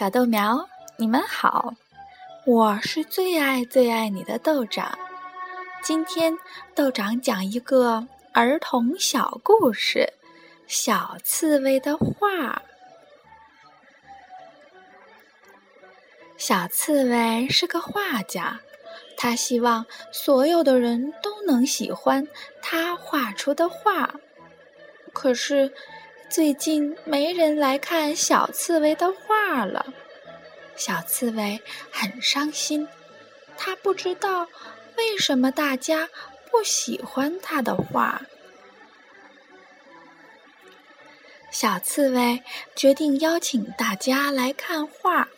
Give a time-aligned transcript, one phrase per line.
[0.00, 1.74] 小豆苗，你们好，
[2.46, 4.98] 我是最爱最爱你的豆长。
[5.82, 6.34] 今天
[6.74, 9.98] 豆长讲一个儿童小故事
[10.66, 12.30] 《小刺猬的画》。
[16.38, 18.58] 小刺猬是个画家，
[19.18, 22.26] 他希望所有的人都能喜欢
[22.62, 24.14] 他画出的画。
[25.12, 25.70] 可是。
[26.30, 29.92] 最近没人来看小刺猬的画了，
[30.76, 32.86] 小刺猬很伤心。
[33.56, 34.46] 他不知道
[34.96, 36.08] 为什么大家
[36.48, 38.22] 不喜欢他的画。
[41.50, 42.44] 小刺猬
[42.76, 45.28] 决定邀请大家来看画。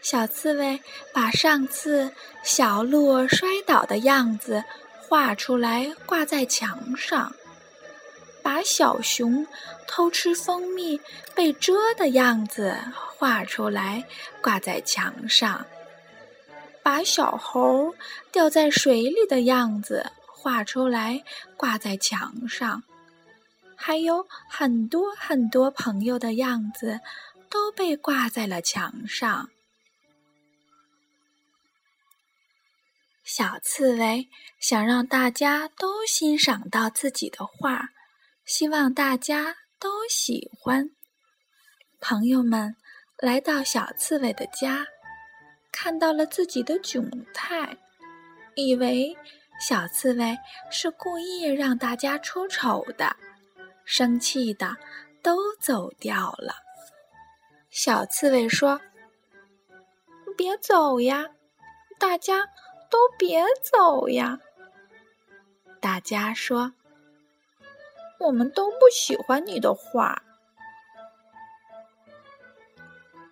[0.00, 0.80] 小刺猬
[1.12, 2.12] 把上次
[2.44, 4.62] 小鹿摔倒的样子
[5.00, 7.34] 画出来，挂在墙上。
[8.52, 9.46] 把小熊
[9.86, 11.00] 偷吃蜂蜜
[11.34, 12.76] 被蛰的样子
[13.16, 14.04] 画出来，
[14.42, 15.64] 挂在墙上；
[16.82, 17.94] 把小猴
[18.30, 21.24] 掉在水里的样子画出来，
[21.56, 22.82] 挂在墙上。
[23.74, 27.00] 还有很多很多朋友的样子
[27.48, 29.48] 都被挂在了墙上。
[33.24, 34.28] 小刺猬
[34.60, 37.88] 想让大家都欣赏到自己的画。
[38.54, 40.90] 希望大家都喜欢。
[42.02, 42.76] 朋友们
[43.16, 44.86] 来到小刺猬的家，
[45.72, 47.74] 看到了自己的窘态，
[48.54, 49.16] 以为
[49.58, 50.36] 小刺猬
[50.70, 53.16] 是故意让大家出丑的，
[53.86, 54.76] 生气的
[55.22, 56.54] 都走掉了。
[57.70, 58.78] 小刺猬说
[60.36, 61.26] ：“别走呀，
[61.98, 62.44] 大家
[62.90, 64.38] 都别走呀。”
[65.80, 66.74] 大家说。
[68.22, 70.22] 我们都不喜欢你的画。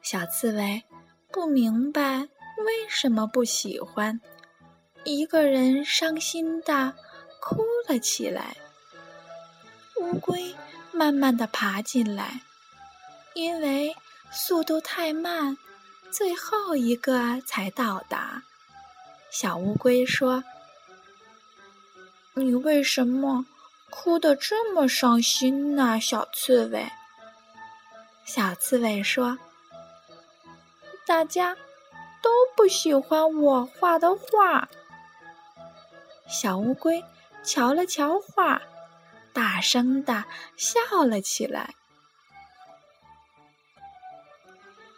[0.02, 0.82] 小刺猬
[1.30, 4.20] 不明白为什么不喜欢，
[5.04, 6.94] 一个人伤心的
[7.40, 8.56] 哭了起来。
[10.00, 10.54] 乌龟
[10.90, 12.40] 慢慢的爬进来，
[13.34, 13.94] 因为
[14.32, 15.56] 速度太慢，
[16.10, 18.42] 最后一个才到达。
[19.30, 20.42] 小乌龟说
[22.34, 23.46] ：“你为什么？”
[23.90, 26.88] 哭得这么伤心呢，小刺猬。
[28.24, 29.36] 小刺猬说
[31.04, 31.54] ：“大家
[32.22, 34.68] 都不喜欢我画的画。”
[36.30, 37.04] 小乌龟
[37.42, 38.62] 瞧了瞧画，
[39.32, 40.24] 大声的
[40.56, 41.74] 笑了起来。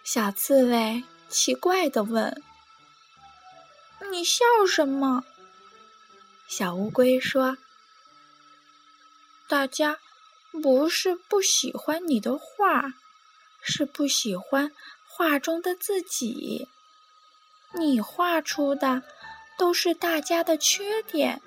[0.04, 2.42] 小刺猬奇怪的问
[4.12, 5.24] ：“你笑什么？”
[6.46, 7.56] 小乌龟说。
[9.52, 9.98] 大家
[10.62, 12.94] 不是不喜欢你的画，
[13.60, 14.72] 是不喜欢
[15.06, 16.66] 画中的自己。
[17.74, 19.02] 你画出的
[19.58, 21.42] 都是大家的缺点，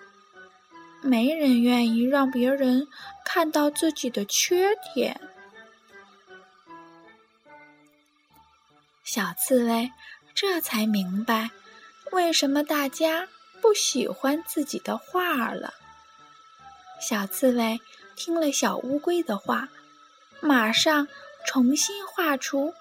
[1.01, 2.87] 没人愿意让别人
[3.25, 5.19] 看到自己的缺点。
[9.03, 9.91] 小刺猬
[10.35, 11.49] 这才明白
[12.11, 13.27] 为什么大家
[13.63, 15.73] 不喜欢自己的画了。
[16.99, 17.79] 小刺猬
[18.15, 19.69] 听了小乌龟的话，
[20.39, 21.07] 马上
[21.45, 22.73] 重新画出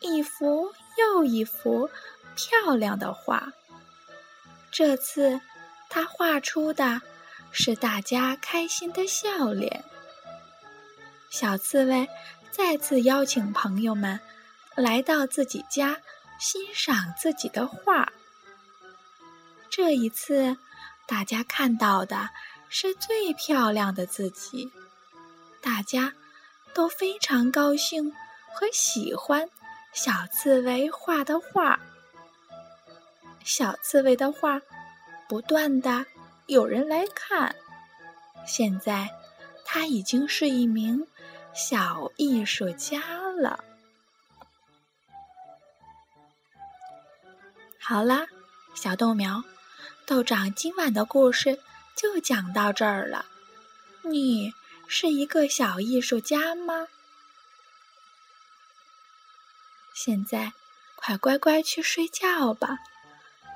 [0.00, 1.88] 一幅又一幅
[2.34, 3.52] 漂亮的画。
[4.70, 5.40] 这次，
[5.88, 7.00] 他画出的
[7.50, 9.84] 是大家开心的笑脸。
[11.30, 12.08] 小刺猬
[12.50, 14.20] 再次邀请朋友们
[14.74, 15.96] 来到自己家
[16.38, 18.12] 欣赏自己的画。
[19.70, 20.56] 这一次，
[21.06, 22.28] 大家看到的。
[22.72, 24.70] 是最漂亮的自己，
[25.60, 26.14] 大家
[26.72, 28.12] 都非常高兴
[28.54, 29.50] 和喜欢
[29.92, 31.80] 小刺猬画的画。
[33.44, 34.62] 小刺猬的画
[35.28, 36.06] 不断的
[36.46, 37.54] 有人来看，
[38.46, 39.10] 现在
[39.64, 41.04] 他已经是一名
[41.52, 43.00] 小艺术家
[43.32, 43.64] 了。
[47.80, 48.26] 好啦，
[48.74, 49.42] 小豆苗，
[50.06, 51.58] 豆长今晚的故事。
[52.00, 53.26] 就讲到这儿了。
[54.00, 54.54] 你
[54.88, 56.88] 是一个小艺术家吗？
[59.92, 60.54] 现在
[60.96, 62.78] 快乖乖去睡觉吧，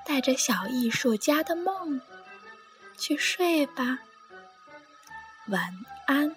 [0.05, 2.03] 带着小艺术家的梦
[2.99, 4.01] 去睡吧。
[5.47, 6.37] 晚安。